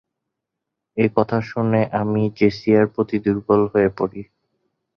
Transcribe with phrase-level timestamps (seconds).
[0.97, 4.21] এ কথা শুনে আমি জেসিয়ার প্রতি দূর্বল হয়ে পড়ি।